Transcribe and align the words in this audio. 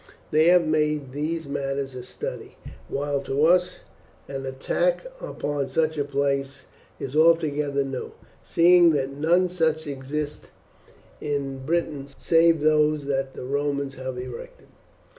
They 0.31 0.47
have 0.47 0.65
made 0.65 1.11
these 1.11 1.47
matters 1.47 1.93
a 1.93 2.01
study, 2.01 2.57
while 2.89 3.21
to 3.21 3.45
us 3.45 3.81
an 4.27 4.47
attack 4.47 5.03
upon 5.21 5.69
such 5.69 5.95
a 5.95 6.03
place 6.03 6.63
is 6.99 7.15
altogether 7.15 7.83
new, 7.83 8.11
seeing 8.41 8.93
that 8.93 9.11
none 9.11 9.47
such 9.47 9.85
exist 9.85 10.45
in 11.21 11.63
Britain 11.67 12.07
save 12.17 12.61
those 12.61 13.05
the 13.05 13.27
Romans 13.45 13.93
have 13.93 14.17
erected." 14.17 14.69